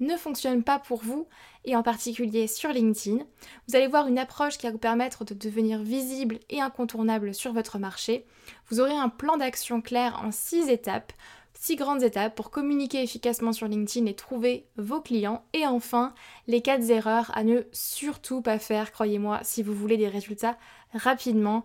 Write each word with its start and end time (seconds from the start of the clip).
ne 0.00 0.16
fonctionne 0.16 0.62
pas 0.62 0.78
pour 0.78 1.02
vous, 1.02 1.26
et 1.64 1.76
en 1.76 1.82
particulier 1.82 2.46
sur 2.46 2.70
LinkedIn. 2.70 3.24
Vous 3.68 3.76
allez 3.76 3.86
voir 3.86 4.06
une 4.06 4.18
approche 4.18 4.58
qui 4.58 4.66
va 4.66 4.72
vous 4.72 4.78
permettre 4.78 5.24
de 5.24 5.34
devenir 5.34 5.82
visible 5.82 6.38
et 6.50 6.60
incontournable 6.60 7.34
sur 7.34 7.52
votre 7.52 7.78
marché. 7.78 8.26
Vous 8.68 8.80
aurez 8.80 8.96
un 8.96 9.08
plan 9.08 9.36
d'action 9.36 9.80
clair 9.80 10.20
en 10.22 10.30
six 10.30 10.68
étapes, 10.68 11.12
six 11.54 11.76
grandes 11.76 12.02
étapes 12.02 12.34
pour 12.34 12.50
communiquer 12.50 13.02
efficacement 13.02 13.52
sur 13.52 13.68
LinkedIn 13.68 14.06
et 14.06 14.14
trouver 14.14 14.66
vos 14.76 15.00
clients. 15.00 15.44
Et 15.52 15.66
enfin, 15.66 16.12
les 16.46 16.60
quatre 16.60 16.90
erreurs 16.90 17.30
à 17.34 17.44
ne 17.44 17.62
surtout 17.72 18.42
pas 18.42 18.58
faire, 18.58 18.92
croyez-moi, 18.92 19.40
si 19.42 19.62
vous 19.62 19.74
voulez 19.74 19.96
des 19.96 20.08
résultats 20.08 20.58
rapidement. 20.92 21.64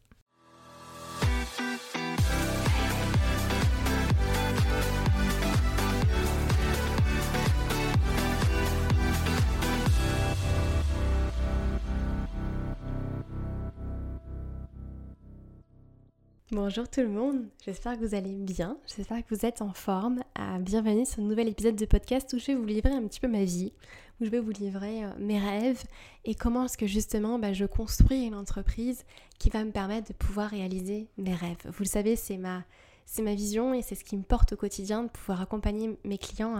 Bonjour 16.53 16.89
tout 16.89 16.99
le 16.99 17.07
monde, 17.07 17.45
j'espère 17.63 17.97
que 17.97 18.05
vous 18.05 18.13
allez 18.13 18.35
bien, 18.35 18.77
j'espère 18.85 19.25
que 19.25 19.33
vous 19.33 19.45
êtes 19.45 19.61
en 19.61 19.71
forme. 19.71 20.21
Euh, 20.37 20.59
bienvenue 20.59 21.05
sur 21.05 21.23
un 21.23 21.25
nouvel 21.25 21.47
épisode 21.47 21.77
de 21.77 21.85
podcast 21.85 22.33
où 22.33 22.39
je 22.39 22.47
vais 22.47 22.55
vous 22.55 22.65
livrer 22.65 22.91
un 22.91 23.07
petit 23.07 23.21
peu 23.21 23.29
ma 23.29 23.45
vie, 23.45 23.71
où 24.19 24.25
je 24.25 24.29
vais 24.29 24.41
vous 24.41 24.51
livrer 24.51 25.05
euh, 25.05 25.11
mes 25.17 25.39
rêves 25.39 25.81
et 26.25 26.35
comment 26.35 26.65
est-ce 26.65 26.77
que 26.77 26.87
justement 26.87 27.39
bah, 27.39 27.53
je 27.53 27.63
construis 27.63 28.23
une 28.25 28.35
entreprise 28.35 29.05
qui 29.39 29.49
va 29.49 29.63
me 29.63 29.71
permettre 29.71 30.09
de 30.09 30.13
pouvoir 30.13 30.49
réaliser 30.49 31.07
mes 31.17 31.33
rêves. 31.33 31.55
Vous 31.63 31.83
le 31.83 31.87
savez, 31.87 32.17
c'est 32.17 32.35
ma, 32.35 32.65
c'est 33.05 33.21
ma 33.21 33.33
vision 33.33 33.73
et 33.73 33.81
c'est 33.81 33.95
ce 33.95 34.03
qui 34.03 34.17
me 34.17 34.23
porte 34.23 34.51
au 34.51 34.57
quotidien 34.57 35.03
de 35.03 35.09
pouvoir 35.09 35.39
accompagner 35.39 35.97
mes 36.03 36.17
clients 36.17 36.57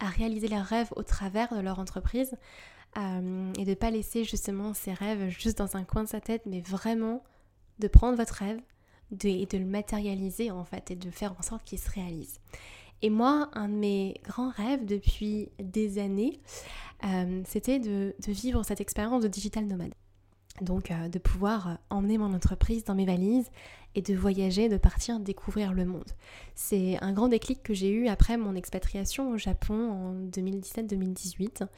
à, 0.00 0.08
réaliser 0.08 0.48
leurs 0.48 0.66
rêves 0.66 0.92
au 0.96 1.04
travers 1.04 1.54
de 1.54 1.60
leur 1.60 1.78
entreprise 1.78 2.34
euh, 2.96 3.52
et 3.56 3.64
de 3.64 3.70
ne 3.70 3.74
pas 3.76 3.92
laisser 3.92 4.24
justement 4.24 4.74
ces 4.74 4.92
rêves 4.92 5.28
juste 5.28 5.58
dans 5.58 5.76
un 5.76 5.84
coin 5.84 6.02
de 6.02 6.08
sa 6.08 6.20
tête, 6.20 6.42
mais 6.44 6.60
vraiment 6.60 7.22
de 7.78 7.86
prendre 7.86 8.16
votre 8.16 8.34
rêve 8.34 8.60
de, 9.10 9.44
de 9.44 9.58
le 9.58 9.64
matérialiser 9.64 10.50
en 10.50 10.64
fait 10.64 10.90
et 10.90 10.96
de 10.96 11.10
faire 11.10 11.34
en 11.38 11.42
sorte 11.42 11.64
qu'il 11.64 11.78
se 11.78 11.90
réalise. 11.90 12.40
Et 13.02 13.10
moi, 13.10 13.48
un 13.52 13.68
de 13.68 13.74
mes 13.74 14.20
grands 14.24 14.50
rêves 14.50 14.84
depuis 14.84 15.50
des 15.60 15.98
années, 15.98 16.40
euh, 17.04 17.42
c'était 17.46 17.78
de, 17.78 18.14
vivre 18.26 18.64
cette 18.64 18.80
expérience 18.80 19.22
de 19.22 19.28
digital 19.28 19.66
nomade. 19.66 19.94
Donc 20.60 20.90
euh, 20.90 21.08
de 21.08 21.20
pouvoir 21.20 21.78
emmener 21.88 22.18
mon 22.18 22.34
entreprise 22.34 22.84
dans 22.84 22.96
mes 22.96 23.06
valises 23.06 23.48
et 23.94 24.02
de 24.02 24.14
voyager, 24.14 24.68
de 24.68 24.76
partir 24.76 25.20
découvrir 25.20 25.72
le 25.72 25.84
monde. 25.84 26.10
C'est 26.56 26.98
un 27.00 27.12
grand 27.12 27.28
déclic 27.28 27.62
que 27.62 27.74
j'ai 27.74 27.90
eu 27.90 28.08
après 28.08 28.36
mon 28.36 28.56
expatriation 28.56 29.30
au 29.30 29.36
Japon 29.36 29.90
en 29.90 30.14
2017-2018. 30.30 31.68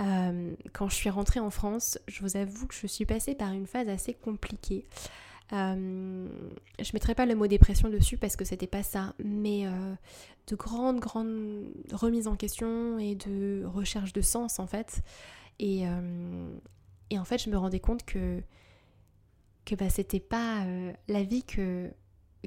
Euh, 0.00 0.54
quand 0.72 0.88
je 0.88 0.94
suis 0.94 1.10
rentrée 1.10 1.40
en 1.40 1.50
France, 1.50 1.98
je 2.08 2.22
vous 2.22 2.36
avoue 2.36 2.66
que 2.66 2.74
je 2.74 2.86
suis 2.86 3.04
passée 3.04 3.34
par 3.34 3.52
une 3.52 3.66
phase 3.66 3.88
assez 3.88 4.14
compliquée. 4.14 4.86
Euh, 5.52 6.28
je 6.80 6.90
mettrai 6.94 7.14
pas 7.14 7.26
le 7.26 7.34
mot 7.34 7.46
dépression 7.46 7.88
dessus 7.88 8.16
parce 8.16 8.36
que 8.36 8.44
c'était 8.44 8.66
pas 8.66 8.82
ça, 8.82 9.14
mais 9.22 9.66
euh, 9.66 9.94
de 10.48 10.56
grandes, 10.56 11.00
grandes 11.00 11.66
remises 11.92 12.28
en 12.28 12.36
question 12.36 12.98
et 12.98 13.14
de 13.14 13.64
recherche 13.66 14.12
de 14.12 14.20
sens 14.20 14.58
en 14.58 14.66
fait. 14.66 15.02
Et, 15.58 15.86
euh, 15.86 16.48
et 17.10 17.18
en 17.18 17.24
fait, 17.24 17.42
je 17.42 17.50
me 17.50 17.56
rendais 17.56 17.80
compte 17.80 18.04
que, 18.04 18.42
que 19.64 19.74
bah, 19.74 19.90
c'était 19.90 20.20
pas 20.20 20.64
la 21.08 21.22
vie 21.22 21.44
que, 21.44 21.90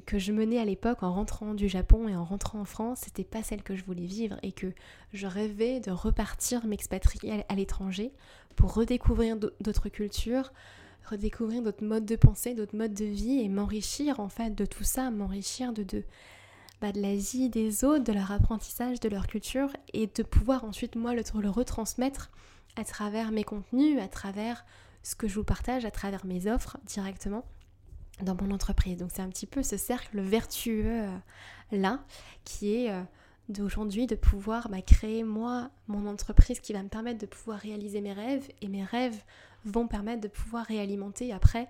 que 0.04 0.18
je 0.18 0.32
menais 0.32 0.58
à 0.58 0.64
l'époque 0.64 1.02
en 1.02 1.12
rentrant 1.12 1.54
du 1.54 1.68
Japon 1.68 2.08
et 2.08 2.16
en 2.16 2.24
rentrant 2.24 2.60
en 2.60 2.64
France, 2.64 3.00
c'était 3.04 3.24
pas 3.24 3.42
celle 3.42 3.62
que 3.62 3.76
je 3.76 3.84
voulais 3.84 4.06
vivre 4.06 4.36
et 4.42 4.52
que 4.52 4.72
je 5.12 5.26
rêvais 5.26 5.80
de 5.80 5.90
repartir 5.90 6.66
m'expatrier 6.66 7.44
à 7.48 7.54
l'étranger 7.54 8.12
pour 8.56 8.74
redécouvrir 8.74 9.36
d'autres 9.36 9.88
cultures, 9.88 10.52
redécouvrir 11.04 11.62
d'autres 11.62 11.84
modes 11.84 12.04
de 12.04 12.16
pensée, 12.16 12.54
d'autres 12.54 12.76
modes 12.76 12.94
de 12.94 13.04
vie 13.04 13.40
et 13.40 13.48
m'enrichir 13.48 14.20
en 14.20 14.28
fait 14.28 14.54
de 14.54 14.66
tout 14.66 14.84
ça, 14.84 15.10
m'enrichir 15.10 15.72
de, 15.72 15.82
de, 15.82 16.04
bah, 16.80 16.92
de 16.92 17.00
la 17.00 17.14
vie 17.14 17.48
des 17.48 17.84
autres, 17.84 18.04
de 18.04 18.12
leur 18.12 18.30
apprentissage, 18.30 19.00
de 19.00 19.08
leur 19.08 19.26
culture 19.26 19.70
et 19.92 20.06
de 20.06 20.22
pouvoir 20.22 20.64
ensuite 20.64 20.96
moi 20.96 21.14
le, 21.14 21.22
le 21.40 21.50
retransmettre 21.50 22.30
à 22.76 22.84
travers 22.84 23.32
mes 23.32 23.44
contenus, 23.44 24.00
à 24.00 24.08
travers 24.08 24.64
ce 25.02 25.14
que 25.14 25.28
je 25.28 25.34
vous 25.34 25.44
partage, 25.44 25.84
à 25.84 25.90
travers 25.90 26.26
mes 26.26 26.50
offres 26.50 26.76
directement 26.86 27.44
dans 28.22 28.34
mon 28.34 28.50
entreprise. 28.50 28.98
Donc 28.98 29.10
c'est 29.12 29.22
un 29.22 29.28
petit 29.28 29.46
peu 29.46 29.62
ce 29.62 29.76
cercle 29.76 30.20
vertueux 30.20 30.84
euh, 30.86 31.18
là 31.72 32.04
qui 32.44 32.74
est 32.74 32.90
euh, 32.90 33.02
d'aujourd'hui 33.48 34.06
de 34.06 34.14
pouvoir 34.14 34.68
bah, 34.68 34.82
créer 34.82 35.24
moi 35.24 35.70
mon 35.86 36.06
entreprise 36.06 36.60
qui 36.60 36.72
va 36.72 36.82
me 36.82 36.88
permettre 36.88 37.18
de 37.18 37.26
pouvoir 37.26 37.58
réaliser 37.58 38.00
mes 38.00 38.12
rêves 38.12 38.48
et 38.60 38.68
mes 38.68 38.84
rêves 38.84 39.20
vont 39.64 39.86
permettre 39.86 40.20
de 40.20 40.28
pouvoir 40.28 40.64
réalimenter 40.66 41.32
après 41.32 41.68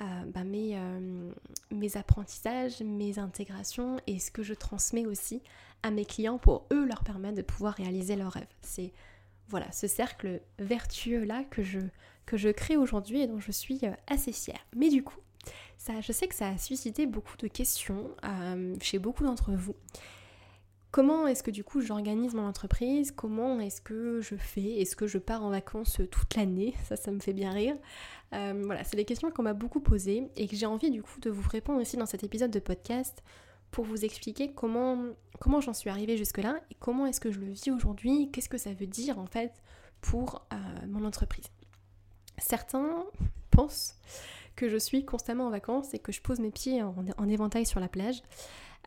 euh, 0.00 0.04
bah, 0.32 0.44
mes, 0.44 0.76
euh, 0.76 1.30
mes 1.70 1.96
apprentissages, 1.96 2.80
mes 2.80 3.18
intégrations 3.18 3.98
et 4.06 4.18
ce 4.18 4.30
que 4.30 4.42
je 4.42 4.54
transmets 4.54 5.06
aussi 5.06 5.42
à 5.82 5.90
mes 5.90 6.04
clients 6.04 6.38
pour 6.38 6.66
eux 6.72 6.84
leur 6.84 7.02
permettre 7.02 7.36
de 7.36 7.42
pouvoir 7.42 7.74
réaliser 7.74 8.16
leurs 8.16 8.32
rêves. 8.32 8.46
C'est 8.60 8.92
voilà 9.48 9.70
ce 9.72 9.86
cercle 9.86 10.40
vertueux 10.58 11.24
là 11.24 11.42
que 11.44 11.62
je, 11.62 11.80
que 12.26 12.36
je 12.36 12.48
crée 12.48 12.76
aujourd'hui 12.76 13.22
et 13.22 13.26
dont 13.26 13.40
je 13.40 13.52
suis 13.52 13.80
euh, 13.82 13.92
assez 14.06 14.32
fière. 14.32 14.60
Mais 14.76 14.88
du 14.88 15.02
coup, 15.02 15.18
ça, 15.78 16.00
je 16.00 16.12
sais 16.12 16.28
que 16.28 16.34
ça 16.34 16.48
a 16.48 16.58
suscité 16.58 17.06
beaucoup 17.06 17.36
de 17.36 17.46
questions 17.46 18.10
chez 18.80 18.98
beaucoup 18.98 19.24
d'entre 19.24 19.52
vous. 19.52 19.74
Comment 20.90 21.26
est-ce 21.26 21.42
que 21.42 21.50
du 21.50 21.64
coup 21.64 21.80
j'organise 21.80 22.34
mon 22.34 22.46
entreprise? 22.46 23.12
Comment 23.12 23.60
est-ce 23.60 23.80
que 23.80 24.20
je 24.20 24.36
fais? 24.36 24.80
Est-ce 24.80 24.96
que 24.96 25.06
je 25.06 25.18
pars 25.18 25.44
en 25.44 25.50
vacances 25.50 26.00
toute 26.10 26.34
l'année? 26.34 26.74
Ça, 26.84 26.96
ça 26.96 27.10
me 27.10 27.20
fait 27.20 27.34
bien 27.34 27.52
rire. 27.52 27.76
Euh, 28.32 28.62
voilà, 28.64 28.84
c'est 28.84 28.96
des 28.96 29.04
questions 29.04 29.30
qu'on 29.30 29.42
m'a 29.42 29.54
beaucoup 29.54 29.80
posées 29.80 30.30
et 30.36 30.46
que 30.48 30.56
j'ai 30.56 30.66
envie 30.66 30.90
du 30.90 31.02
coup 31.02 31.20
de 31.20 31.30
vous 31.30 31.46
répondre 31.48 31.80
aussi 31.80 31.96
dans 31.96 32.06
cet 32.06 32.24
épisode 32.24 32.50
de 32.50 32.58
podcast 32.58 33.22
pour 33.70 33.84
vous 33.84 34.04
expliquer 34.04 34.52
comment, 34.52 34.98
comment 35.40 35.60
j'en 35.60 35.74
suis 35.74 35.90
arrivée 35.90 36.16
jusque-là 36.16 36.60
et 36.70 36.74
comment 36.78 37.06
est-ce 37.06 37.20
que 37.20 37.30
je 37.30 37.38
le 37.40 37.50
vis 37.50 37.70
aujourd'hui, 37.70 38.30
qu'est-ce 38.30 38.48
que 38.48 38.58
ça 38.58 38.72
veut 38.72 38.86
dire 38.86 39.18
en 39.18 39.26
fait 39.26 39.52
pour 40.00 40.46
euh, 40.52 40.56
mon 40.86 41.04
entreprise? 41.04 41.46
Certains 42.38 43.04
pensent 43.50 43.96
que 44.56 44.68
je 44.68 44.76
suis 44.76 45.04
constamment 45.04 45.46
en 45.46 45.50
vacances 45.50 45.94
et 45.94 45.98
que 45.98 46.12
je 46.12 46.20
pose 46.20 46.40
mes 46.40 46.50
pieds 46.50 46.82
en, 46.82 47.28
éventail 47.28 47.64
sur 47.64 47.78
la 47.78 47.88
plage. 47.88 48.22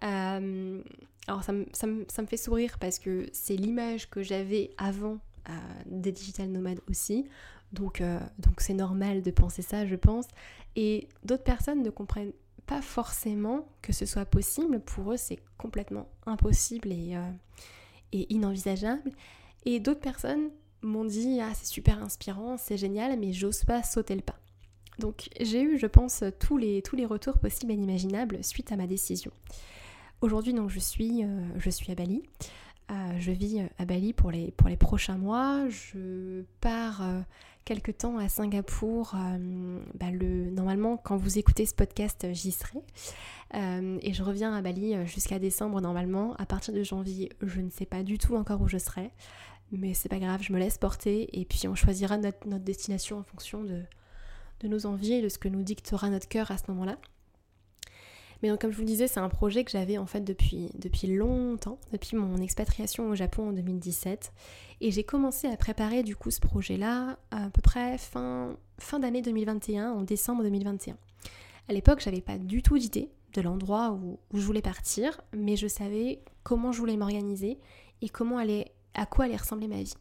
Euh, 0.03 0.81
alors 1.27 1.43
ça 1.43 1.53
me, 1.53 2.05
fait 2.27 2.37
sourire 2.37 2.77
parce 2.79 2.99
que 2.99 3.27
c'est 3.33 3.55
l'image 3.55 4.09
que 4.09 4.23
j'avais 4.23 4.71
avant 4.77 5.19
euh, 5.49 5.53
des 5.85 6.11
digital 6.11 6.49
nomades 6.49 6.81
aussi. 6.89 7.25
Donc 7.73 8.03
donc 8.39 8.59
c'est 8.59 8.73
normal 8.73 9.21
de 9.21 9.31
penser 9.31 9.61
ça, 9.61 9.85
je 9.85 9.95
pense. 9.95 10.25
Et 10.75 11.07
d'autres 11.23 11.43
personnes 11.43 11.83
ne 11.83 11.89
comprennent 11.89 12.33
pas 12.65 12.81
forcément 12.81 13.67
que 13.81 13.93
ce 13.93 14.05
soit 14.05 14.25
possible. 14.25 14.81
Pour 14.81 15.13
eux, 15.13 15.17
c'est 15.17 15.39
complètement 15.57 16.09
impossible 16.25 16.91
et, 16.91 17.15
et 18.11 18.33
inenvisageable. 18.33 19.11
Et 19.65 19.79
d'autres 19.79 20.01
personnes 20.01 20.49
m'ont 20.81 21.05
dit 21.05 21.39
Ah, 21.41 21.51
c'est 21.53 21.67
super 21.67 22.01
inspirant, 22.03 22.57
c'est 22.57 22.77
génial, 22.77 23.17
mais 23.19 23.33
j'ose 23.33 23.63
pas 23.63 23.83
sauter 23.83 24.15
le 24.15 24.21
pas. 24.21 24.39
Donc 24.99 25.29
j'ai 25.39 25.61
eu, 25.61 25.77
je 25.77 25.87
pense, 25.87 26.23
tous 26.39 26.57
les, 26.57 26.81
tous 26.81 26.95
les 26.95 27.05
retours 27.05 27.39
possibles 27.39 27.71
et 27.71 27.75
inimaginables 27.75 28.43
suite 28.43 28.71
à 28.71 28.75
ma 28.75 28.87
décision. 28.87 29.31
Aujourd'hui, 30.21 30.53
donc, 30.53 30.69
je 30.69 30.79
suis, 30.79 31.23
euh, 31.23 31.27
je 31.57 31.69
suis 31.71 31.91
à 31.91 31.95
Bali. 31.95 32.21
Euh, 32.91 32.93
je 33.17 33.31
vis 33.31 33.61
à 33.79 33.85
Bali 33.85 34.13
pour 34.13 34.29
les, 34.29 34.51
pour 34.51 34.69
les 34.69 34.77
prochains 34.77 35.17
mois. 35.17 35.67
Je 35.69 36.43
pars 36.61 37.01
euh, 37.01 37.21
quelque 37.65 37.91
temps 37.91 38.17
à 38.17 38.29
Singapour. 38.29 39.15
Bah, 39.95 40.11
le, 40.11 40.51
normalement, 40.51 40.97
quand 40.97 41.17
vous 41.17 41.39
écoutez 41.39 41.65
ce 41.65 41.73
podcast, 41.73 42.27
j'y 42.33 42.51
serai. 42.51 42.79
et 43.53 44.13
je 44.13 44.21
reviens 44.21 44.53
à 44.53 44.61
Bali 44.61 44.95
jusqu'à 45.07 45.39
décembre 45.39 45.81
normalement. 45.81 46.35
À 46.35 46.45
partir 46.45 46.71
de 46.71 46.83
janvier, 46.83 47.29
je 47.41 47.59
ne 47.59 47.71
sais 47.71 47.85
pas 47.85 48.03
du 48.03 48.19
tout 48.19 48.35
encore 48.35 48.61
où 48.61 48.67
je 48.67 48.77
serai. 48.77 49.11
Mais 49.71 49.93
c'est 49.93 50.09
pas 50.09 50.19
grave, 50.19 50.43
je 50.43 50.53
me 50.53 50.59
laisse 50.59 50.77
porter 50.77 51.39
et 51.39 51.45
puis 51.45 51.67
on 51.67 51.75
choisira 51.75 52.17
notre, 52.17 52.45
destination 52.59 53.19
en 53.19 53.23
fonction 53.23 53.63
de, 53.63 53.81
nos 54.67 54.85
envies 54.85 55.13
et 55.13 55.21
de 55.21 55.29
ce 55.29 55.39
que 55.39 55.47
nous 55.47 55.63
dictera 55.63 56.09
notre 56.09 56.27
cœur 56.27 56.51
à 56.51 56.57
ce 56.57 56.63
moment-là. 56.69 56.97
Mais 58.41 58.49
donc 58.49 58.61
comme 58.61 58.71
je 58.71 58.75
vous 58.75 58.81
le 58.81 58.87
disais, 58.87 59.07
c'est 59.07 59.19
un 59.19 59.29
projet 59.29 59.63
que 59.63 59.71
j'avais 59.71 59.97
en 59.97 60.05
fait 60.05 60.21
depuis, 60.21 60.69
depuis 60.75 61.07
longtemps, 61.07 61.79
depuis 61.91 62.15
mon 62.17 62.37
expatriation 62.37 63.09
au 63.09 63.15
Japon 63.15 63.49
en 63.49 63.51
2017. 63.53 64.31
Et 64.81 64.91
j'ai 64.91 65.03
commencé 65.03 65.47
à 65.47 65.55
préparer 65.57 66.03
du 66.03 66.15
coup 66.15 66.31
ce 66.31 66.39
projet-là 66.39 67.19
à 67.29 67.49
peu 67.49 67.61
près 67.61 67.97
fin, 67.97 68.55
fin 68.79 68.99
d'année 68.99 69.21
2021, 69.21 69.91
en 69.91 70.01
décembre 70.01 70.43
2021. 70.43 70.97
À 71.69 71.73
l'époque, 71.73 72.01
j'avais 72.01 72.21
pas 72.21 72.37
du 72.37 72.63
tout 72.63 72.77
d'idée 72.77 73.09
de 73.33 73.41
l'endroit 73.41 73.91
où, 73.91 74.19
je 74.33 74.41
voulais 74.41 74.61
partir, 74.61 75.21
mais 75.33 75.55
je 75.55 75.67
savais 75.67 76.21
comment 76.43 76.71
je 76.71 76.79
voulais 76.79 76.97
m'organiser 76.97 77.59
et 78.01 78.09
comment 78.09 78.37
aller 78.37 78.71
à 78.93 79.05
quoi 79.05 79.25
allait 79.25 79.37
ressembler 79.37 79.67
ma 79.67 79.81
vie. 79.81 79.93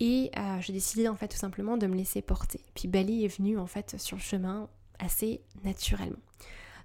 Et 0.00 0.30
euh, 0.36 0.60
j'ai 0.60 0.72
décidé 0.72 1.08
en 1.08 1.14
fait 1.14 1.28
tout 1.28 1.36
simplement 1.36 1.76
de 1.76 1.86
me 1.86 1.94
laisser 1.94 2.20
porter. 2.20 2.60
Puis 2.74 2.88
Bali 2.88 3.24
est 3.24 3.38
venu 3.38 3.58
en 3.58 3.66
fait 3.66 3.98
sur 3.98 4.16
le 4.16 4.22
chemin 4.22 4.68
assez 4.98 5.40
naturellement. 5.62 6.18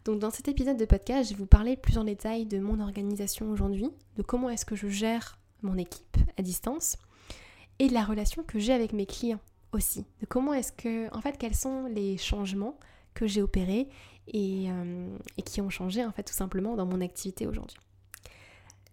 Donc 0.05 0.19
dans 0.19 0.31
cet 0.31 0.47
épisode 0.47 0.77
de 0.77 0.85
podcast, 0.85 1.29
je 1.29 1.35
vais 1.35 1.39
vous 1.39 1.45
parler 1.45 1.75
plus 1.75 1.97
en 1.97 2.03
détail 2.03 2.45
de 2.45 2.59
mon 2.59 2.79
organisation 2.79 3.49
aujourd'hui, 3.49 3.89
de 4.15 4.21
comment 4.21 4.49
est-ce 4.49 4.65
que 4.65 4.75
je 4.75 4.87
gère 4.87 5.37
mon 5.61 5.77
équipe 5.77 6.17
à 6.37 6.41
distance 6.41 6.97
et 7.79 7.87
de 7.87 7.93
la 7.93 8.03
relation 8.03 8.43
que 8.43 8.59
j'ai 8.59 8.73
avec 8.73 8.93
mes 8.93 9.05
clients 9.05 9.39
aussi. 9.71 10.05
De 10.21 10.25
comment 10.25 10.53
est-ce 10.53 10.71
que, 10.71 11.13
en 11.15 11.21
fait, 11.21 11.37
quels 11.37 11.55
sont 11.55 11.85
les 11.85 12.17
changements 12.17 12.77
que 13.13 13.27
j'ai 13.27 13.41
opérés 13.41 13.89
et, 14.27 14.69
euh, 14.69 15.17
qui 15.45 15.61
ont 15.61 15.69
changé 15.69 16.05
en 16.05 16.11
fait 16.11 16.23
tout 16.23 16.33
simplement 16.33 16.75
dans 16.75 16.85
mon 16.85 17.01
activité 17.01 17.47
aujourd'hui. 17.47 17.77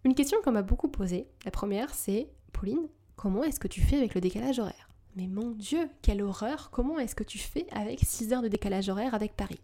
Une 0.04 0.14
question 0.14 0.38
qu'on 0.42 0.52
m'a 0.52 0.62
beaucoup 0.62 0.88
posée, 0.88 1.28
la 1.44 1.50
première 1.50 1.94
c'est 1.94 2.28
Pauline, 2.52 2.88
comment 3.16 3.44
est-ce 3.44 3.60
que 3.60 3.68
tu 3.68 3.80
fais 3.80 3.96
avec 3.96 4.14
le 4.14 4.20
décalage 4.20 4.58
horaire? 4.58 4.88
Mais 5.16 5.26
mon 5.26 5.50
Dieu, 5.50 5.88
quelle 6.02 6.22
horreur 6.22 6.70
Comment 6.70 6.98
est-ce 6.98 7.14
que 7.14 7.24
tu 7.24 7.38
fais 7.38 7.66
avec 7.72 8.00
6 8.02 8.32
heures 8.32 8.42
de 8.42 8.48
décalage 8.48 8.88
horaire 8.88 9.14
avec 9.14 9.34
Paris? 9.34 9.60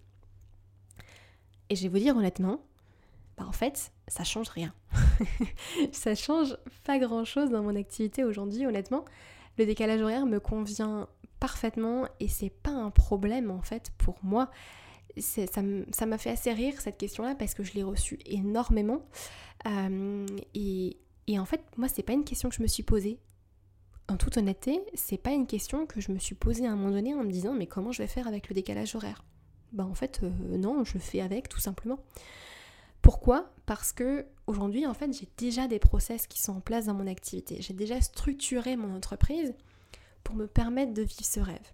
Et 1.70 1.76
je 1.76 1.82
vais 1.82 1.88
vous 1.88 1.98
dire 1.98 2.16
honnêtement, 2.16 2.60
bah 3.36 3.44
en 3.46 3.52
fait, 3.52 3.92
ça 4.08 4.24
change 4.24 4.48
rien. 4.48 4.74
ça 5.92 6.14
change 6.14 6.56
pas 6.84 6.98
grand-chose 6.98 7.50
dans 7.50 7.62
mon 7.62 7.76
activité 7.76 8.24
aujourd'hui, 8.24 8.66
honnêtement. 8.66 9.04
Le 9.58 9.66
décalage 9.66 10.00
horaire 10.00 10.26
me 10.26 10.40
convient 10.40 11.08
parfaitement 11.40 12.06
et 12.20 12.28
c'est 12.28 12.50
pas 12.50 12.70
un 12.70 12.90
problème 12.90 13.50
en 13.50 13.62
fait 13.62 13.90
pour 13.98 14.16
moi 14.22 14.48
ça 15.20 16.06
m'a 16.06 16.18
fait 16.18 16.30
assez 16.30 16.52
rire 16.52 16.80
cette 16.80 16.96
question-là 16.96 17.34
parce 17.34 17.54
que 17.54 17.62
je 17.62 17.74
l'ai 17.74 17.82
reçue 17.82 18.18
énormément. 18.26 19.02
Euh, 19.66 20.26
et, 20.54 20.96
en 21.38 21.44
fait, 21.44 21.62
moi, 21.76 21.88
c'est 21.88 22.02
pas 22.02 22.12
une 22.12 22.24
question 22.24 22.48
que 22.48 22.54
je 22.54 22.62
me 22.62 22.66
suis 22.66 22.82
posée. 22.82 23.18
En 24.08 24.16
toute 24.16 24.36
honnêteté, 24.36 24.80
c'est 24.94 25.18
pas 25.18 25.30
une 25.30 25.46
question 25.46 25.86
que 25.86 26.00
je 26.00 26.12
me 26.12 26.18
suis 26.18 26.34
posée 26.34 26.66
à 26.66 26.72
un 26.72 26.76
moment 26.76 26.90
donné 26.90 27.14
en 27.14 27.22
me 27.22 27.30
disant 27.30 27.54
mais 27.54 27.66
comment 27.66 27.92
je 27.92 28.02
vais 28.02 28.08
faire 28.08 28.26
avec 28.26 28.48
le 28.48 28.54
décalage 28.54 28.94
horaire? 28.94 29.24
Bah 29.72 29.84
en 29.84 29.94
fait, 29.94 30.20
euh, 30.22 30.30
non, 30.56 30.84
je 30.84 30.98
fais 30.98 31.20
avec 31.20 31.48
tout 31.48 31.60
simplement. 31.60 31.98
Pourquoi? 33.00 33.50
Parce 33.66 33.92
que 33.92 34.26
aujourd'hui, 34.46 34.86
en 34.86 34.94
j'ai 34.94 35.28
déjà 35.36 35.66
des 35.66 35.78
process 35.78 36.26
qui 36.26 36.40
sont 36.40 36.56
en 36.56 36.60
place 36.60 36.86
dans 36.86 36.94
mon 36.94 37.06
activité. 37.06 37.56
J'ai 37.60 37.74
déjà 37.74 38.00
structuré 38.00 38.76
mon 38.76 38.94
entreprise 38.94 39.54
pour 40.22 40.36
me 40.36 40.46
permettre 40.46 40.94
de 40.94 41.02
vivre 41.02 41.24
ce 41.24 41.40
rêve 41.40 41.72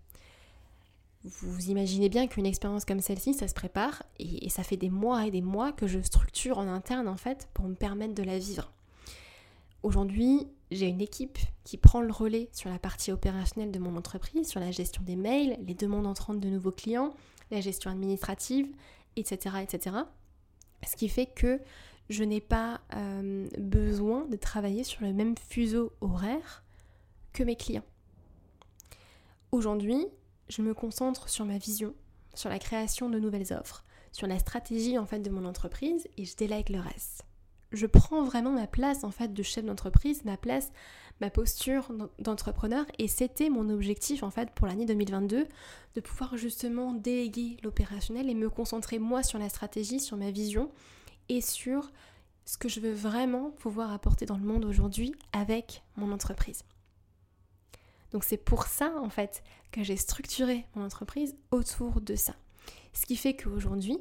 vous 1.25 1.71
imaginez 1.71 2.09
bien 2.09 2.27
qu'une 2.27 2.47
expérience 2.47 2.85
comme 2.85 3.01
celle-ci, 3.01 3.35
ça 3.35 3.49
se 3.49 3.55
prépare 3.55 4.03
et, 4.19 4.49
ça 4.51 4.63
fait 4.63 4.77
des 4.77 4.91
mois 4.91 5.27
et 5.27 5.31
des 5.31 5.43
mois 5.43 5.73
que 5.73 5.87
je 5.87 6.01
structure 6.01 6.59
en 6.59 6.69
interne 6.69 7.09
en 7.09 7.17
fait 7.17 7.49
pour 7.55 7.67
me 7.67 7.75
permettre 7.75 8.15
de 8.15 8.23
la 8.23 8.39
vivre. 8.39 8.73
Aujourd'hui, 9.83 10.49
j'ai 10.71 10.87
une 10.87 11.01
équipe 11.01 11.39
qui 11.65 11.77
prend 11.77 12.01
le 12.01 12.13
relais 12.13 12.49
sur 12.53 12.69
la 12.69 12.79
partie 12.79 13.13
opérationnelle 13.13 13.71
de 13.71 13.79
mon 13.79 13.97
entreprise, 13.97 14.49
sur 14.49 14.61
la 14.61 14.71
gestion 14.71 15.03
des 15.03 15.17
mails, 15.17 15.59
les 15.65 15.75
demandes 15.75 16.07
entrantes 16.07 16.41
de 16.41 16.49
nouveaux 16.49 16.73
clients, 16.73 17.15
la 17.51 17.61
gestion 17.61 17.91
administrative, 17.91 18.69
etc. 19.17 19.57
etc. 19.63 19.97
Ce 20.87 20.97
qui 20.97 21.09
fait 21.09 21.27
que 21.27 21.61
je 22.09 22.25
n'ai 22.25 22.41
pas 22.41 22.81
euh, 22.95 23.49
besoin 23.59 24.25
de 24.27 24.37
travailler 24.37 24.85
sur 24.85 25.03
le 25.03 25.13
même 25.13 25.37
fuseau 25.37 25.93
horaire 26.01 26.65
que 27.33 27.43
mes 27.43 27.57
clients. 27.57 27.85
Aujourd'hui, 29.53 30.07
je 30.49 30.63
me 30.63 30.75
concentre 30.75 31.29
sur 31.29 31.45
ma 31.45 31.59
vision, 31.59 31.95
sur 32.35 32.51
la 32.51 32.59
création 32.59 33.09
de 33.09 33.19
nouvelles 33.19 33.53
offres, 33.53 33.85
sur 34.13 34.27
la 34.27 34.39
stratégie 34.39 34.99
en 34.99 35.05
de 35.05 35.31
mon 35.31 35.45
entreprise 35.45 36.09
et 36.17 36.25
je 36.25 36.37
délègue 36.37 36.71
le 36.71 36.81
reste. 36.81 37.28
Je 37.73 37.87
prends 37.87 38.25
vraiment 38.25 38.53
ma 38.53 38.67
place 38.67 39.05
en 39.05 39.11
fait 39.11 39.33
de 39.35 39.43
chef 39.43 39.65
d'entreprise, 39.65 40.25
ma 40.25 40.37
place, 40.37 40.71
ma 41.21 41.31
posture 41.31 41.93
d'entrepreneur 42.19 42.87
et 42.99 43.09
c'était 43.09 43.51
mon 43.51 43.69
objectif 43.69 44.23
en 44.23 44.31
fait 44.31 44.51
pour 44.53 44.67
l'année 44.67 44.87
2022 44.87 45.47
de 45.95 46.01
pouvoir 46.01 46.37
justement 46.37 46.93
déléguer 46.95 47.59
l'opérationnel 47.63 48.31
et 48.31 48.35
me 48.35 48.49
concentrer 48.49 48.99
moi 48.99 49.23
sur 49.23 49.39
la 49.39 49.49
stratégie, 49.49 50.01
sur 50.01 50.17
ma 50.17 50.31
vision 50.31 50.71
et 51.29 51.41
sur 51.41 51.91
ce 52.45 52.57
que 52.57 52.69
je 52.69 52.81
veux 52.81 52.93
vraiment 52.93 53.51
pouvoir 53.51 53.93
apporter 53.93 54.25
dans 54.25 54.39
le 54.39 54.45
monde 54.45 54.65
aujourd'hui 54.65 55.15
avec 55.33 55.83
mon 55.97 56.13
entreprise. 56.13 56.65
Donc 58.13 58.25
c'est 58.25 58.39
pour 58.39 58.65
ça 58.65 58.95
en 59.03 59.11
fait 59.11 59.43
que 59.71 59.83
j'ai 59.83 59.97
structuré 59.97 60.65
mon 60.75 60.85
entreprise 60.85 61.37
autour 61.51 62.01
de 62.01 62.15
ça. 62.15 62.35
Ce 62.95 63.05
qui 63.05 63.17
fait 63.17 63.37
qu'aujourd'hui, 63.37 63.99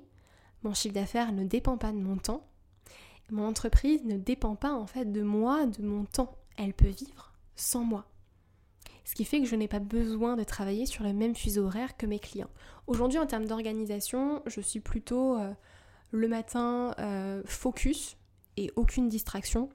mon 0.64 0.74
chiffre 0.74 0.94
d'affaires 0.94 1.34
ne 1.34 1.44
dépend 1.44 1.78
pas 1.78 1.92
de 1.92 1.98
mon 1.98 2.18
temps. 2.18 2.48
Mon 3.30 3.48
entreprise 3.48 4.04
ne 4.06 4.18
dépend 4.18 4.56
pas 4.56 4.74
en 4.74 4.86
fait 4.86 5.12
de 5.12 5.22
moi, 5.22 5.66
de 5.66 5.84
mon 5.84 6.06
temps. 6.06 6.36
Elle 6.58 6.74
peut 6.74 6.88
vivre 6.88 7.34
sans 7.56 7.84
moi. 7.84 8.06
Ce 9.08 9.16
qui 9.16 9.26
fait 9.26 9.40
que 9.42 9.48
je 9.48 9.56
n'ai 9.56 9.68
pas 9.68 9.80
besoin 9.80 10.36
de 10.36 10.44
travailler 10.44 10.86
sur 10.86 11.04
le 11.04 11.14
même 11.14 11.34
fuseau 11.34 11.66
horaire 11.66 11.96
que 11.96 12.06
mes 12.06 12.20
clients. 12.20 12.50
Aujourd'hui, 12.88 13.20
en 13.20 13.26
termes 13.26 13.46
d'organisation, 13.46 14.42
je 14.46 14.60
suis 14.60 14.82
plutôt 14.82 15.38
euh, 15.38 15.54
le 16.12 16.28
matin 16.28 16.94
euh, 17.00 17.42
focus 17.46 18.18
et 18.58 18.70
aucune 18.76 19.08
distraction 19.08 19.70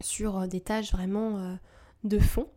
sur 0.00 0.38
euh, 0.38 0.46
des 0.46 0.60
tâches 0.60 0.92
vraiment 0.92 1.58
de 2.04 2.18
fond. 2.18 2.48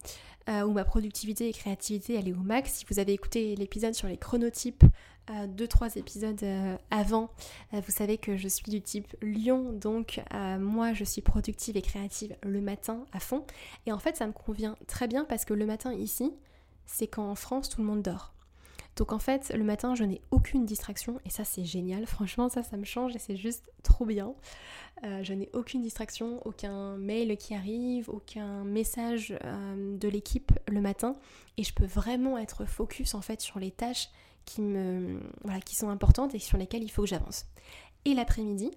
Où 0.48 0.72
ma 0.72 0.84
productivité 0.84 1.48
et 1.48 1.54
créativité 1.54 2.16
elle 2.16 2.28
est 2.28 2.34
au 2.34 2.38
max. 2.38 2.74
Si 2.74 2.86
vous 2.90 2.98
avez 2.98 3.14
écouté 3.14 3.56
l'épisode 3.56 3.94
sur 3.94 4.08
les 4.08 4.18
chronotypes, 4.18 4.84
deux 5.48 5.68
trois 5.68 5.96
épisodes 5.96 6.42
euh, 6.44 6.78
avant, 6.92 7.30
vous 7.72 7.92
savez 7.92 8.18
que 8.18 8.38
je 8.38 8.48
suis 8.48 8.70
du 8.70 8.82
type 8.82 9.16
lion, 9.22 9.74
donc 9.74 10.22
moi 10.60 10.94
je 10.94 11.04
suis 11.04 11.22
productive 11.22 11.78
et 11.78 11.82
créative 11.82 12.36
le 12.44 12.62
matin 12.62 13.06
à 13.14 13.20
fond. 13.20 13.46
Et 13.86 13.92
en 13.92 14.00
fait 14.00 14.18
ça 14.18 14.28
me 14.28 14.32
convient 14.32 14.76
très 14.88 15.08
bien 15.08 15.26
parce 15.26 15.46
que 15.46 15.54
le 15.54 15.66
matin 15.66 15.94
ici, 15.94 16.34
c'est 16.86 17.08
quand 17.08 17.30
en 17.30 17.36
France 17.36 17.70
tout 17.70 17.82
le 17.82 17.88
monde 17.88 18.02
dort. 18.02 18.34
Donc 19.00 19.14
en 19.14 19.20
fait, 19.20 19.54
le 19.56 19.64
matin, 19.64 19.96
je 19.96 20.04
n'ai 20.04 20.22
aucune 20.30 20.66
distraction 20.66 21.22
et 21.26 21.30
ça 21.30 21.46
c'est 21.46 21.64
génial. 21.64 22.06
Franchement, 22.08 22.50
ça, 22.50 22.64
ça 22.64 22.76
me 22.76 22.84
change 22.84 23.16
et 23.16 23.20
c'est 23.20 23.38
juste 23.38 23.72
trop 23.82 24.06
bien. 24.06 24.34
Euh, 25.06 25.24
je 25.24 25.34
n'ai 25.34 25.50
aucune 25.54 25.82
distraction, 25.82 26.46
aucun 26.46 26.98
mail 26.98 27.38
qui 27.38 27.56
arrive, 27.56 28.10
aucun 28.10 28.66
message 28.66 29.34
euh, 29.46 29.98
de 29.98 30.08
l'équipe 30.10 30.52
le 30.68 30.82
matin 30.82 31.16
et 31.56 31.64
je 31.64 31.74
peux 31.74 31.86
vraiment 31.86 32.38
être 32.38 32.66
focus 32.66 33.14
en 33.14 33.22
fait 33.22 33.40
sur 33.40 33.60
les 33.60 33.72
tâches 33.72 34.10
qui 34.46 34.62
me 34.62 35.20
voilà, 35.44 35.62
qui 35.62 35.76
sont 35.76 35.90
importantes 35.90 36.36
et 36.36 36.40
sur 36.40 36.58
lesquelles 36.58 36.84
il 36.84 36.90
faut 36.90 37.04
que 37.04 37.08
j'avance. 37.08 37.46
Et 38.06 38.14
l'après-midi, 38.14 38.72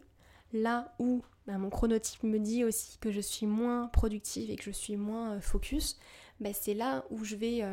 là 0.53 0.95
où 0.99 1.23
bah, 1.47 1.59
mon 1.59 1.71
chronotype 1.71 2.23
me 2.23 2.39
dit 2.39 2.65
aussi 2.65 2.99
que 2.99 3.11
je 3.11 3.21
suis 3.21 3.47
moins 3.47 3.89
productive 3.89 4.51
et 4.51 4.57
que 4.57 4.65
je 4.65 4.71
suis 4.71 4.97
moins 4.97 5.35
euh, 5.35 5.41
focus, 5.41 5.99
bah, 6.41 6.53
c'est 6.53 6.75
là 6.75 7.05
où 7.11 7.25
je 7.25 7.37
vais 7.37 7.65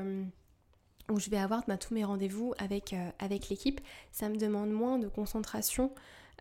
où 1.10 1.20
je 1.20 1.32
vais 1.32 1.38
avoir 1.38 1.64
bah, 1.68 1.78
tous 1.78 1.96
mes 1.96 2.04
rendez-vous 2.04 2.54
avec, 2.60 2.96
avec 3.18 3.50
l'équipe. 3.50 3.82
Ça 4.12 4.30
me 4.30 4.38
demande 4.38 4.70
moins 4.70 5.00
de 5.00 5.08
concentration 5.08 5.92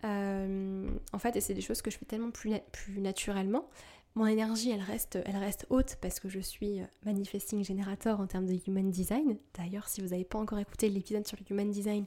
euh, 0.04 0.88
en 1.12 1.18
fait, 1.18 1.36
et 1.36 1.40
c'est 1.40 1.54
des 1.54 1.60
choses 1.60 1.82
que 1.82 1.90
je 1.90 1.98
fais 1.98 2.04
tellement 2.04 2.30
plus, 2.30 2.52
plus 2.72 3.00
naturellement. 3.00 3.68
Mon 4.14 4.26
énergie, 4.26 4.70
elle 4.70 4.82
reste, 4.82 5.18
elle 5.24 5.36
reste 5.36 5.66
haute 5.70 5.96
parce 6.00 6.18
que 6.18 6.28
je 6.28 6.40
suis 6.40 6.80
manifesting 7.04 7.64
générateur 7.64 8.20
en 8.20 8.26
termes 8.26 8.46
de 8.46 8.58
human 8.66 8.90
design. 8.90 9.38
D'ailleurs, 9.54 9.88
si 9.88 10.00
vous 10.00 10.08
n'avez 10.08 10.24
pas 10.24 10.38
encore 10.38 10.58
écouté 10.58 10.88
l'épisode 10.88 11.26
sur 11.26 11.36
le 11.38 11.44
human 11.52 11.70
design, 11.70 12.04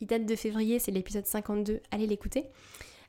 il 0.00 0.06
date 0.06 0.26
de 0.26 0.36
février, 0.36 0.78
c'est 0.78 0.90
l'épisode 0.90 1.26
52, 1.26 1.80
allez 1.90 2.06
l'écouter. 2.06 2.46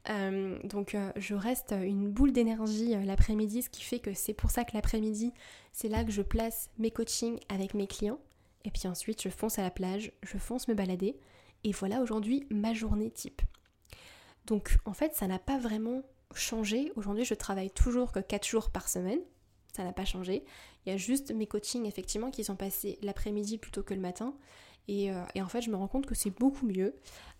Euh, 0.10 0.60
donc 0.64 0.94
euh, 0.94 1.12
je 1.16 1.34
reste 1.34 1.72
une 1.72 2.12
boule 2.12 2.32
d'énergie 2.32 2.94
l'après-midi, 3.06 3.64
ce 3.64 3.70
qui 3.70 3.84
fait 3.84 4.00
que 4.00 4.14
c'est 4.14 4.34
pour 4.34 4.52
ça 4.52 4.64
que 4.64 4.72
l'après-midi, 4.76 5.34
c'est 5.72 5.90
là 5.90 6.04
que 6.04 6.12
je 6.12 6.22
place 6.22 6.70
mes 6.78 6.92
coachings 6.92 7.40
avec 7.50 7.74
mes 7.74 7.88
clients. 7.88 8.20
Et 8.66 8.72
puis 8.72 8.88
ensuite, 8.88 9.22
je 9.22 9.30
fonce 9.30 9.60
à 9.60 9.62
la 9.62 9.72
plage, 9.72 10.12
je 10.24 10.38
fonce 10.38 10.68
me 10.68 10.74
balader. 10.74 11.18
Et 11.64 11.72
voilà 11.72 12.02
aujourd'hui 12.02 12.46
ma 12.50 12.74
journée 12.74 13.10
type. 13.10 13.42
Donc 14.46 14.78
en 14.86 14.94
fait, 14.94 15.16
ça 15.16 15.28
n'a 15.28 15.40
pas 15.40 15.58
vraiment 15.58 16.04
changé. 16.34 16.92
Aujourd'hui, 16.96 17.26
je 17.26 17.34
travaille 17.34 17.72
toujours 17.72 18.12
que 18.12 18.20
4 18.20 18.46
jours 18.48 18.70
par 18.70 18.90
semaine. 18.90 19.20
Ça 19.74 19.84
n'a 19.84 19.94
pas 19.94 20.06
changé. 20.06 20.44
Il 20.86 20.92
y 20.92 20.96
a 20.96 20.98
juste 20.98 21.32
mes 21.32 21.48
coachings 21.48 21.86
effectivement 21.86 22.32
qui 22.32 22.44
sont 22.44 22.56
passés 22.56 22.98
l'après-midi 23.02 23.58
plutôt 23.58 23.84
que 23.84 23.94
le 23.94 24.00
matin. 24.00 24.34
Et, 24.88 25.12
euh, 25.12 25.24
en 25.38 25.48
fait, 25.48 25.62
je 25.62 25.70
me 25.70 25.76
rends 25.76 25.88
compte 25.88 26.06
que 26.06 26.16
c'est 26.16 26.30
beaucoup 26.30 26.66
mieux 26.66 26.96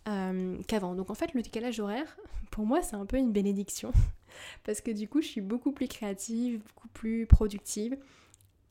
euh, 0.08 0.58
qu'avant. 0.68 0.96
Donc 0.96 1.10
en 1.10 1.16
fait, 1.16 1.34
le 1.34 1.42
décalage 1.42 1.80
horaire, 1.80 2.18
pour 2.52 2.66
moi, 2.66 2.82
c'est 2.82 2.96
un 2.96 3.06
peu 3.06 3.18
une 3.18 3.32
bénédiction. 3.32 3.92
Parce 4.64 4.82
que 4.82 4.92
du 4.92 5.08
coup, 5.08 5.22
je 5.22 5.28
suis 5.28 5.42
beaucoup 5.42 5.72
plus 5.72 5.88
créative, 5.88 6.62
beaucoup 6.64 6.88
plus 6.90 7.26
productive. 7.26 7.98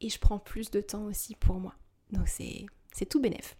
Et 0.00 0.11
je 0.11 0.18
prends 0.18 0.38
plus 0.38 0.71
de 0.71 0.80
temps 0.80 1.04
aussi 1.04 1.35
pour 1.37 1.56
moi. 1.56 1.75
Donc 2.11 2.28
c'est 2.28 3.06
tout 3.09 3.21
bénef. 3.21 3.56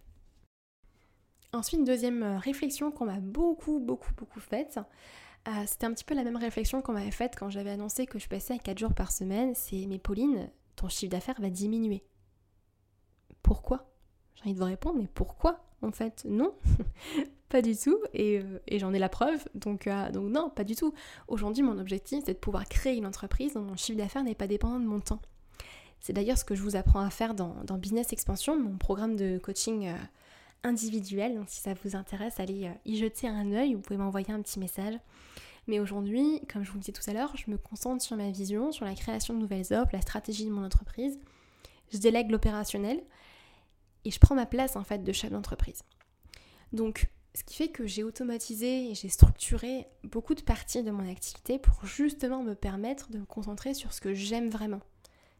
Ensuite, 1.53 1.85
deuxième 1.85 2.21
euh, 2.21 2.37
réflexion 2.37 2.91
qu'on 2.91 3.05
m'a 3.05 3.19
beaucoup, 3.21 3.79
beaucoup, 3.79 4.13
beaucoup 4.17 4.41
faite, 4.41 4.77
euh, 5.47 5.51
c'était 5.67 5.85
un 5.85 5.93
petit 5.93 6.03
peu 6.03 6.15
la 6.15 6.23
même 6.23 6.37
réflexion 6.37 6.81
qu'on 6.81 6.93
m'avait 6.93 7.11
faite 7.11 7.35
quand 7.37 7.49
j'avais 7.49 7.71
annoncé 7.71 8.05
que 8.05 8.19
je 8.19 8.27
passais 8.27 8.53
à 8.53 8.57
4 8.57 8.77
jours 8.77 8.93
par 8.93 9.11
semaine, 9.11 9.53
c'est 9.55 9.85
mais 9.87 9.99
Pauline, 9.99 10.49
ton 10.75 10.89
chiffre 10.89 11.11
d'affaires 11.11 11.39
va 11.39 11.49
diminuer. 11.49 12.03
Pourquoi? 13.43 13.91
J'ai 14.35 14.43
envie 14.43 14.53
de 14.53 14.59
vous 14.59 14.65
répondre, 14.65 14.97
mais 14.99 15.07
pourquoi 15.13 15.65
En 15.81 15.91
fait, 15.91 16.25
non, 16.27 16.55
pas 17.49 17.61
du 17.61 17.75
tout, 17.77 17.99
et, 18.13 18.39
euh, 18.39 18.59
j'en 18.79 18.93
ai 18.93 18.99
la 18.99 19.09
preuve, 19.09 19.45
donc, 19.53 19.87
donc 20.13 20.31
non, 20.31 20.49
pas 20.49 20.63
du 20.63 20.75
tout. 20.75 20.93
Aujourd'hui, 21.27 21.61
mon 21.63 21.77
objectif, 21.77 22.23
c'est 22.25 22.33
de 22.33 22.39
pouvoir 22.39 22.65
créer 22.67 22.95
une 22.95 23.05
entreprise 23.05 23.53
dont 23.53 23.61
mon 23.61 23.77
chiffre 23.77 23.99
d'affaires 23.99 24.23
n'est 24.23 24.35
pas 24.35 24.47
dépendant 24.47 24.79
de 24.79 24.85
mon 24.85 24.99
temps. 24.99 25.21
C'est 25.99 26.13
d'ailleurs 26.13 26.37
ce 26.37 26.45
que 26.45 26.55
je 26.55 26.61
vous 26.61 26.75
apprends 26.75 27.01
à 27.01 27.09
faire 27.09 27.35
dans, 27.35 27.55
dans 27.63 27.77
Business 27.77 28.13
Expansion, 28.13 28.59
mon 28.59 28.77
programme 28.77 29.15
de 29.15 29.37
coaching 29.37 29.91
individuel. 30.65 31.35
Donc 31.35 31.45
si 31.47 31.61
ça 31.61 31.73
vous 31.83 31.95
intéresse, 31.95 32.39
allez 32.39 32.65
euh, 32.65 32.73
y 32.85 32.97
jeter 32.97 33.27
un 33.27 33.51
œil, 33.53 33.73
vous 33.75 33.81
pouvez 33.81 33.97
m'envoyer 33.97 34.31
un 34.31 34.41
petit 34.41 34.59
message. 34.59 34.95
Mais 35.67 35.79
aujourd'hui, 35.79 36.41
comme 36.51 36.63
je 36.63 36.69
vous 36.69 36.77
le 36.77 36.81
disais 36.81 36.91
tout 36.91 37.09
à 37.09 37.13
l'heure, 37.13 37.35
je 37.35 37.49
me 37.49 37.57
concentre 37.57 38.03
sur 38.03 38.15
ma 38.17 38.29
vision, 38.29 38.71
sur 38.71 38.85
la 38.85 38.93
création 38.93 39.33
de 39.33 39.39
nouvelles 39.39 39.73
offres, 39.73 39.91
la 39.93 40.01
stratégie 40.01 40.45
de 40.45 40.51
mon 40.51 40.63
entreprise. 40.63 41.19
Je 41.91 41.97
délègue 41.97 42.29
l'opérationnel 42.29 43.01
et 44.03 44.11
je 44.11 44.19
prends 44.19 44.35
ma 44.35 44.45
place 44.45 44.75
en 44.75 44.83
fait 44.83 45.03
de 45.03 45.11
chef 45.11 45.31
d'entreprise. 45.31 45.83
Donc 46.73 47.09
ce 47.33 47.43
qui 47.43 47.55
fait 47.55 47.69
que 47.69 47.85
j'ai 47.85 48.03
automatisé 48.03 48.91
et 48.91 48.95
j'ai 48.95 49.09
structuré 49.09 49.87
beaucoup 50.03 50.35
de 50.35 50.41
parties 50.41 50.83
de 50.83 50.91
mon 50.91 51.09
activité 51.09 51.59
pour 51.59 51.85
justement 51.85 52.43
me 52.43 52.53
permettre 52.53 53.11
de 53.11 53.17
me 53.17 53.25
concentrer 53.25 53.73
sur 53.73 53.93
ce 53.93 54.01
que 54.01 54.13
j'aime 54.13 54.49
vraiment. 54.49 54.81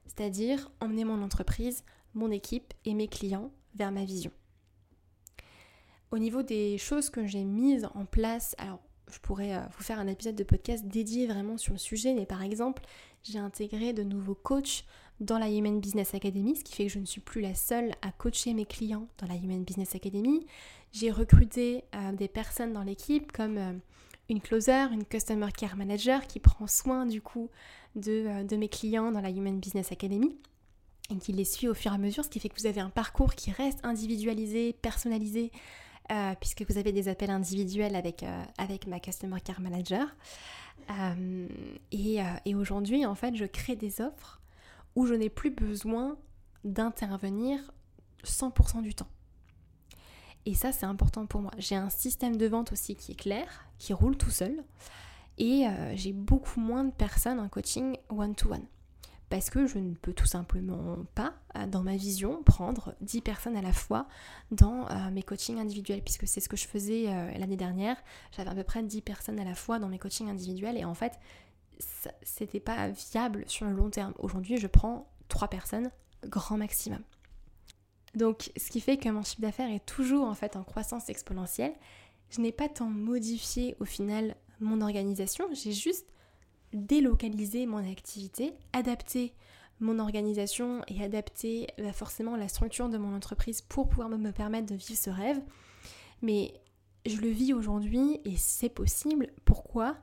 C'est-à-dire 0.08 0.72
emmener 0.82 1.05
mon 1.05 1.24
entreprise, 1.24 1.84
mon 2.13 2.32
équipe 2.32 2.74
et 2.84 2.94
mes 2.94 3.08
clients 3.08 3.51
vers 3.75 3.91
ma 3.91 4.05
vision. 4.05 4.32
Au 6.15 6.17
niveau 6.17 6.43
des 6.43 6.77
choses 6.77 7.10
que 7.10 7.27
j'ai 7.27 7.43
mises 7.43 7.89
en 7.93 8.05
place, 8.05 8.55
alors 8.57 8.79
je 9.12 9.19
pourrais 9.19 9.53
euh, 9.53 9.60
vous 9.77 9.84
faire 9.84 10.00
un 10.00 10.07
épisode 10.07 10.36
de 10.36 10.45
podcast 10.45 10.86
dédié 10.86 11.27
vraiment 11.27 11.57
sur 11.57 11.74
le 11.74 11.77
sujet, 11.77 12.13
mais 12.13 12.25
par 12.25 12.41
exemple, 12.41 12.84
j'ai 13.24 13.38
intégré 13.38 13.91
de 13.91 14.01
nouveaux 14.01 14.34
coachs 14.34 14.86
dans 15.19 15.38
la 15.38 15.51
Human 15.51 15.81
Business 15.81 16.15
Academy, 16.15 16.55
ce 16.55 16.63
qui 16.63 16.74
fait 16.74 16.86
que 16.86 16.93
je 16.93 17.00
ne 17.00 17.05
suis 17.05 17.19
plus 17.19 17.41
la 17.41 17.53
seule 17.53 17.91
à 18.01 18.13
coacher 18.13 18.53
mes 18.53 18.63
clients 18.63 19.10
dans 19.17 19.27
la 19.27 19.36
Human 19.36 19.62
Business 19.65 19.93
Academy. 19.93 20.45
J'ai 20.93 21.12
recruté 21.12 21.84
euh, 21.93 22.13
des 22.13 22.29
personnes 22.29 22.72
dans 22.72 22.84
l'équipe 22.84 23.34
comme 23.34 23.57
euh, 23.57 23.74
une 24.29 24.39
closer, 24.39 24.88
une 24.93 25.03
customer 25.03 25.51
care 25.51 25.75
manager 25.75 26.27
qui 26.27 26.39
prend 26.39 26.67
soin 26.67 27.05
du 27.05 27.22
coup 27.22 27.50
de, 27.98 28.48
de 28.48 28.55
mes 28.55 28.69
clients 28.69 29.12
dans 29.12 29.19
la 29.19 29.31
Human 29.31 29.60
Business 29.60 29.91
Academy 29.91 30.34
et 31.10 31.17
qui 31.17 31.34
les 31.34 31.43
suit 31.43 31.67
au 31.67 31.74
fur 31.74 31.91
et 31.91 31.95
à 31.95 31.98
mesure, 31.98 32.24
ce 32.24 32.29
qui 32.29 32.39
fait 32.39 32.48
que 32.48 32.57
vous 32.57 32.67
avez 32.67 32.79
un 32.79 32.89
parcours 32.89 33.36
qui 33.36 33.51
reste 33.51 33.79
individualisé, 33.84 34.72
personnalisé, 34.81 35.51
euh, 36.12 36.34
puisque 36.40 36.64
vous 36.70 36.78
avez 36.78 36.92
des 36.92 37.08
appels 37.08 37.32
individuels 37.32 37.96
avec, 37.96 38.24
euh, 38.24 38.44
avec 38.58 38.88
ma 38.88 39.00
Customer 39.00 39.40
Care 39.42 39.60
Manager. 39.60 40.08
Euh, 40.92 41.48
et, 41.92 42.20
et 42.46 42.56
aujourd'hui, 42.56 43.06
en 43.06 43.16
fait, 43.16 43.36
je 43.36 43.46
crée 43.46 43.76
des 43.76 44.02
offres 44.02 44.42
où 44.96 45.08
je 45.08 45.14
n'ai 45.14 45.30
plus 45.30 45.50
besoin 45.50 46.18
d'intervenir 46.64 47.60
100% 48.24 48.82
du 48.82 48.94
temps. 48.94 49.08
Et 50.46 50.54
ça, 50.54 50.72
c'est 50.72 50.86
important 50.86 51.26
pour 51.26 51.42
moi. 51.42 51.52
J'ai 51.58 51.76
un 51.76 51.90
système 51.90 52.38
de 52.38 52.46
vente 52.46 52.72
aussi 52.72 52.96
qui 52.96 53.14
est 53.14 53.20
clair, 53.20 53.66
qui 53.80 53.94
roule 53.94 54.16
tout 54.16 54.30
seul. 54.30 54.64
Et 55.38 55.66
j'ai 55.96 56.14
beaucoup 56.14 56.60
moins 56.60 56.86
de 56.86 56.92
personnes 56.92 57.40
en 57.40 57.50
coaching 57.50 57.98
one-to-one. 58.10 58.60
-one 58.60 58.75
parce 59.36 59.50
que 59.50 59.68
je 59.68 59.80
ne 59.80 59.94
peux 59.96 60.13
tout 60.13 60.25
simplement 60.25 60.96
pas, 61.13 61.34
euh, 61.58 61.68
dans 61.68 61.84
ma 61.84 61.98
vision, 61.98 62.42
prendre 62.44 62.96
10 63.01 63.20
personnes 63.20 63.58
à 63.58 63.62
la 63.62 63.74
fois 63.74 64.08
dans 64.51 64.88
euh, 64.89 65.12
mes 65.12 65.24
coachings 65.24 65.60
individuels, 65.60 66.01
puisque 66.01 66.25
c'est 66.25 66.39
ce 66.39 66.48
que 66.48 66.56
je 66.56 66.65
faisais 66.65 67.10
euh, 67.10 67.38
l'année 67.38 67.58
dernière. 67.58 67.98
J'avais 68.32 68.50
à 68.50 68.56
peu 68.56 68.63
près 68.63 68.82
10 68.82 69.01
personnes 69.01 69.38
à 69.38 69.44
la 69.44 69.54
fois 69.54 69.77
dans 69.77 69.89
mes 69.89 70.00
coachings 70.00 70.30
individuels 70.30 70.77
et 70.77 70.86
en 70.86 70.94
fait, 70.94 71.20
c'était 72.24 72.62
pas 72.62 72.88
viable 72.88 73.44
sur 73.48 73.65
le 73.65 73.74
long 73.74 73.89
terme. 73.89 74.13
Aujourd'hui, 74.20 74.56
je 74.56 74.68
prends 74.68 75.12
3 75.27 75.50
personnes, 75.50 75.92
grand 76.24 76.56
maximum. 76.56 77.01
Donc, 78.13 78.54
ce 78.56 78.70
qui 78.72 78.80
fait 78.80 78.96
que 78.96 79.10
mon 79.10 79.22
chiffre 79.22 79.42
d'affaires 79.42 79.70
est 79.70 79.86
toujours 79.86 80.30
en 80.30 80.34
fait 80.34 80.56
en 80.56 80.63
croissance 80.63 81.10
exponentielle. 81.10 81.74
Je 82.30 82.39
n'ai 82.39 82.54
pas 82.54 82.70
tant 82.70 82.89
modifié 82.89 83.75
au 83.82 83.86
final 83.86 84.38
mon 84.62 84.80
organisation, 84.80 85.50
j'ai 85.51 85.74
juste 85.74 86.08
délocaliser 86.74 87.65
mon 87.65 87.89
activité, 87.89 88.53
adapter 88.74 89.34
mon 89.79 90.00
organisation 90.00 90.81
et 90.88 91.03
adapter 91.03 91.67
bah, 91.77 91.93
forcément 91.93 92.36
la 92.36 92.48
structure 92.48 92.89
de 92.89 92.98
mon 92.98 93.15
entreprise 93.15 93.62
pour 93.62 93.89
pouvoir 93.89 94.10
me 94.10 94.31
permettre 94.31 94.67
de 94.67 94.75
vivre 94.75 95.00
ce 95.00 95.10
rêve. 95.10 95.41
Mais 96.22 96.53
je 97.05 97.17
le 97.17 97.29
vis 97.29 97.53
aujourd'hui 97.53 98.19
et 98.25 98.38
c'est 98.38 98.69
possible. 98.69 99.27
Pourquoi? 99.43 99.98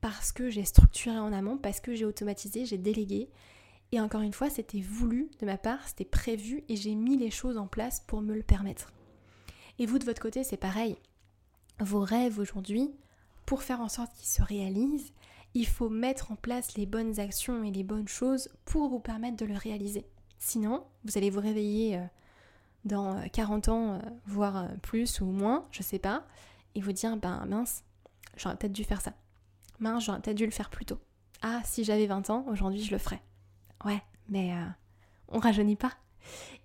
Parce 0.00 0.30
que 0.30 0.50
j'ai 0.50 0.64
structuré 0.64 1.18
en 1.18 1.32
amont, 1.32 1.58
parce 1.58 1.80
que 1.80 1.94
j'ai 1.94 2.04
automatisé, 2.04 2.64
j'ai 2.64 2.78
délégué. 2.78 3.30
Et 3.90 4.00
encore 4.00 4.20
une 4.20 4.34
fois, 4.34 4.50
c'était 4.50 4.80
voulu 4.80 5.30
de 5.40 5.46
ma 5.46 5.56
part, 5.56 5.88
c'était 5.88 6.04
prévu 6.04 6.62
et 6.68 6.76
j'ai 6.76 6.94
mis 6.94 7.16
les 7.16 7.30
choses 7.30 7.56
en 7.56 7.66
place 7.66 8.00
pour 8.06 8.20
me 8.20 8.34
le 8.34 8.42
permettre. 8.42 8.92
Et 9.78 9.86
vous 9.86 9.98
de 9.98 10.04
votre 10.04 10.20
côté, 10.20 10.44
c'est 10.44 10.56
pareil. 10.56 10.96
Vos 11.80 12.00
rêves 12.00 12.38
aujourd'hui, 12.38 12.90
pour 13.46 13.62
faire 13.62 13.80
en 13.80 13.88
sorte 13.88 14.12
qu'ils 14.14 14.28
se 14.28 14.42
réalisent, 14.42 15.12
il 15.58 15.66
faut 15.66 15.88
mettre 15.88 16.30
en 16.30 16.36
place 16.36 16.76
les 16.76 16.86
bonnes 16.86 17.18
actions 17.18 17.64
et 17.64 17.72
les 17.72 17.82
bonnes 17.82 18.06
choses 18.06 18.48
pour 18.64 18.88
vous 18.88 19.00
permettre 19.00 19.36
de 19.36 19.44
le 19.44 19.56
réaliser. 19.56 20.06
Sinon, 20.38 20.84
vous 21.04 21.18
allez 21.18 21.30
vous 21.30 21.40
réveiller 21.40 21.96
euh, 21.96 22.04
dans 22.84 23.28
40 23.30 23.66
euh, 23.66 23.72
ans, 23.72 23.94
euh, 23.94 23.98
voire 24.24 24.68
plus 24.82 25.20
ou 25.20 25.24
moins, 25.24 25.66
je 25.72 25.82
sais 25.82 25.98
pas, 25.98 26.24
et 26.76 26.80
vous 26.80 26.92
dire, 26.92 27.16
ben 27.16 27.44
mince, 27.46 27.82
j'aurais 28.36 28.56
peut-être 28.56 28.72
dû 28.72 28.84
faire 28.84 29.00
ça. 29.00 29.14
Mince, 29.80 30.04
j'aurais 30.04 30.20
peut-être 30.20 30.36
dû 30.36 30.44
le 30.44 30.52
faire 30.52 30.70
plus 30.70 30.84
tôt. 30.84 31.00
Ah, 31.42 31.60
si 31.64 31.82
j'avais 31.82 32.06
20 32.06 32.30
ans, 32.30 32.44
aujourd'hui 32.46 32.84
je 32.84 32.92
le 32.92 32.98
ferais. 32.98 33.20
Ouais, 33.84 34.00
mais 34.28 34.54
on 35.28 35.40
rajeunit 35.40 35.76
pas. 35.76 35.92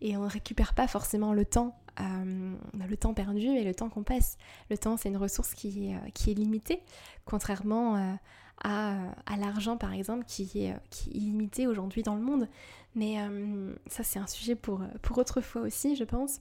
Et 0.01 0.17
on 0.17 0.23
ne 0.23 0.29
récupère 0.29 0.75
pas 0.75 0.87
forcément 0.87 1.33
le 1.33 1.45
temps, 1.45 1.79
le 1.99 2.95
temps 2.95 3.13
perdu 3.13 3.47
et 3.47 3.63
le 3.63 3.73
temps 3.73 3.89
qu'on 3.89 4.03
passe. 4.03 4.37
Le 4.69 4.77
temps, 4.77 4.97
c'est 4.97 5.09
une 5.09 5.17
ressource 5.17 5.53
qui 5.53 5.89
est, 5.89 6.11
qui 6.13 6.31
est 6.31 6.33
limitée, 6.33 6.81
contrairement 7.25 8.17
à, 8.63 9.13
l'argent 9.37 9.77
par 9.77 9.93
exemple 9.93 10.25
qui 10.25 10.43
est, 10.63 10.75
qui 10.89 11.09
est 11.09 11.13
illimité 11.13 11.67
aujourd'hui 11.67 12.03
dans 12.03 12.15
le 12.15 12.21
monde. 12.21 12.47
Mais 12.95 13.19
euh, 13.19 13.73
ça 13.87 14.03
c'est 14.03 14.19
un 14.19 14.27
sujet 14.27 14.55
pour, 14.55 14.81
pour 15.01 15.17
autre 15.17 15.41
fois 15.41 15.61
aussi 15.61 15.95
je 15.95 16.03
pense. 16.03 16.39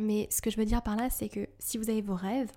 Mais 0.00 0.28
ce 0.30 0.40
que 0.40 0.50
je 0.50 0.56
veux 0.56 0.64
dire 0.64 0.82
par 0.82 0.96
là, 0.96 1.10
c'est 1.10 1.28
que 1.28 1.48
si 1.58 1.78
vous 1.78 1.90
avez 1.90 2.02
vos 2.02 2.14
rêves, 2.14 2.50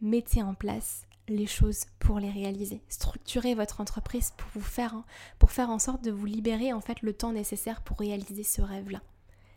mettez 0.00 0.42
en 0.42 0.54
place 0.54 1.06
les 1.28 1.46
choses 1.46 1.84
pour 1.98 2.18
les 2.18 2.30
réaliser. 2.30 2.82
Structurez 2.88 3.54
votre 3.54 3.80
entreprise 3.80 4.32
pour 4.36 4.48
vous 4.54 4.66
faire, 4.66 4.94
pour 5.38 5.50
faire 5.50 5.70
en 5.70 5.78
sorte 5.78 6.02
de 6.02 6.10
vous 6.10 6.26
libérer 6.26 6.72
en 6.72 6.80
fait 6.80 7.02
le 7.02 7.12
temps 7.12 7.32
nécessaire 7.32 7.82
pour 7.82 7.98
réaliser 7.98 8.44
ce 8.44 8.62
rêve-là. 8.62 9.02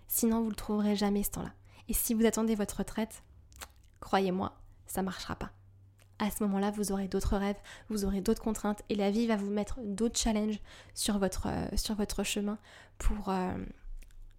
Sinon, 0.07 0.39
vous 0.39 0.45
ne 0.45 0.49
le 0.49 0.55
trouverez 0.55 0.95
jamais 0.95 1.23
ce 1.23 1.31
temps-là. 1.31 1.53
Et 1.87 1.93
si 1.93 2.13
vous 2.13 2.25
attendez 2.25 2.55
votre 2.55 2.77
retraite, 2.77 3.23
croyez-moi, 4.01 4.53
ça 4.85 5.01
ne 5.01 5.05
marchera 5.05 5.35
pas. 5.35 5.51
À 6.21 6.29
ce 6.29 6.43
moment-là, 6.43 6.69
vous 6.69 6.91
aurez 6.91 7.07
d'autres 7.07 7.35
rêves, 7.35 7.57
vous 7.89 8.05
aurez 8.05 8.21
d'autres 8.21 8.43
contraintes 8.43 8.83
et 8.89 8.95
la 8.95 9.09
vie 9.09 9.25
va 9.25 9.37
vous 9.37 9.49
mettre 9.49 9.79
d'autres 9.83 10.19
challenges 10.19 10.59
sur 10.93 11.17
votre, 11.17 11.47
euh, 11.47 11.65
sur 11.75 11.95
votre 11.95 12.23
chemin 12.23 12.59
pour, 12.99 13.29
euh, 13.29 13.51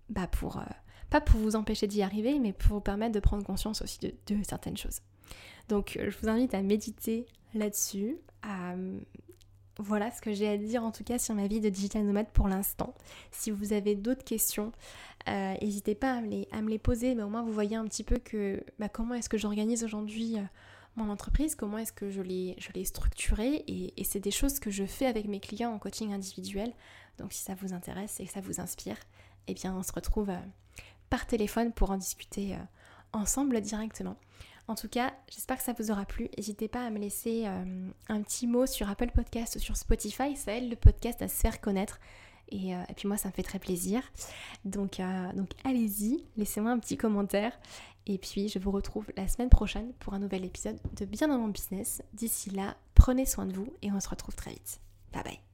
bah 0.09 0.29
pour 0.29 0.59
euh, 0.59 0.65
pas 1.11 1.21
pour 1.21 1.41
vous 1.41 1.57
empêcher 1.57 1.89
d'y 1.89 2.03
arriver, 2.03 2.39
mais 2.39 2.53
pour 2.53 2.75
vous 2.75 2.81
permettre 2.81 3.13
de 3.13 3.19
prendre 3.19 3.45
conscience 3.45 3.83
aussi 3.83 3.99
de, 3.99 4.37
certaines 4.45 4.77
choses. 4.77 5.01
Donc, 5.69 5.99
je 6.01 6.17
vous 6.19 6.29
invite 6.29 6.55
à 6.55 6.63
méditer 6.63 7.27
là-dessus, 7.53 8.17
voilà 9.79 10.11
ce 10.13 10.21
que 10.21 10.33
j'ai 10.33 10.49
à 10.49 10.57
dire 10.57 10.85
en 10.85 10.93
tout 10.93 11.03
cas 11.03 11.19
sur 11.19 11.35
ma 11.35 11.49
vie 11.49 11.61
de 11.61 11.69
digital 11.69 12.05
nomade 12.05 12.29
pour 12.33 12.47
l'instant. 12.47 12.95
Si 13.33 13.51
vous 13.51 13.73
avez 13.73 13.97
d'autres 13.97 14.25
questions, 14.25 14.71
n'hésitez 15.27 15.97
pas 15.97 16.15
à 16.15 16.21
me, 16.21 16.29
les, 16.29 16.49
à 16.53 16.63
me, 16.63 16.71
les, 16.71 16.79
poser, 16.79 17.15
mais 17.17 17.25
au 17.25 17.29
moins 17.29 17.43
vous 17.43 17.53
voyez 17.53 17.75
un 17.75 17.85
petit 17.87 18.05
peu 18.05 18.19
que 18.19 18.63
bah, 18.79 18.89
comment 18.89 19.15
est-ce 19.15 19.29
que 19.29 19.39
j'organise 19.39 19.83
aujourd'hui 19.83 20.39
mon 20.97 21.11
entreprise, 21.11 21.55
comment 21.55 21.79
est-ce 21.79 21.93
que 21.93 22.11
je 22.11 22.21
l'ai, 22.23 22.85
structurée, 22.85 23.65
et, 23.67 24.05
c'est 24.05 24.21
des 24.21 24.31
choses 24.31 24.59
que 24.59 24.71
je 24.71 24.85
fais 24.85 25.07
avec 25.07 25.27
mes 25.27 25.41
clients 25.41 25.73
en 25.73 25.79
coaching 25.79 26.13
individuel. 26.13 26.73
Donc 27.19 27.33
si 27.33 27.43
ça 27.43 27.55
vous 27.55 27.73
intéresse 27.73 28.21
et 28.21 28.27
que 28.27 28.33
ça 28.33 28.41
vous 28.41 28.61
inspire, 28.61 28.97
eh 29.47 29.55
bien 29.55 29.75
on 29.75 29.83
se 29.83 29.93
retrouve 29.93 30.31
euh, 30.31 30.39
par 31.11 31.27
téléphone 31.27 31.73
pour 31.73 31.91
en 31.91 31.97
discuter 31.97 32.57
ensemble 33.13 33.61
directement. 33.61 34.17
En 34.69 34.75
tout 34.75 34.89
cas, 34.89 35.13
j'espère 35.29 35.59
que 35.59 35.65
ça 35.65 35.73
vous 35.73 35.91
aura 35.91 36.05
plu. 36.05 36.29
N'hésitez 36.37 36.69
pas 36.69 36.87
à 36.87 36.91
me 36.91 36.99
laisser 36.99 37.45
euh, 37.47 37.91
un 38.09 38.23
petit 38.23 38.47
mot 38.47 38.67
sur 38.67 38.89
Apple 38.89 39.11
Podcast 39.11 39.57
ou 39.57 39.59
sur 39.59 39.77
Spotify. 39.77 40.37
Ça 40.37 40.57
aide 40.57 40.71
le 40.71 40.77
podcast 40.77 41.21
à 41.21 41.29
se 41.29 41.35
faire 41.35 41.61
connaître. 41.61 41.99
Et, 42.49 42.75
euh, 42.75 42.83
puis 42.97 43.09
moi, 43.09 43.17
ça 43.17 43.29
me 43.29 43.33
fait 43.33 43.43
très 43.43 43.59
plaisir. 43.59 44.03
Donc, 44.65 45.01
euh, 45.01 45.33
donc 45.33 45.51
allez-y, 45.65 46.25
laissez-moi 46.37 46.71
un 46.71 46.79
petit 46.79 46.97
commentaire. 46.97 47.53
Et 48.07 48.19
puis, 48.19 48.49
je 48.49 48.59
vous 48.59 48.71
retrouve 48.71 49.07
la 49.17 49.29
semaine 49.29 49.51
prochaine 49.51 49.93
pour 50.01 50.15
un 50.15 50.19
nouvel 50.19 50.45
épisode 50.45 50.79
de 50.97 51.05
Bien 51.05 51.29
dans 51.29 51.39
mon 51.39 51.49
business. 51.49 52.03
D'ici 52.13 52.51
là, 52.51 52.77
prenez 52.95 53.27
soin 53.27 53.47
de 53.47 53.53
vous 53.53 53.73
et 53.83 53.93
on 53.93 54.01
se 54.01 54.09
retrouve 54.09 54.35
très 54.35 54.51
vite. 54.51 54.81
Bye 55.13 55.23
bye. 55.23 55.52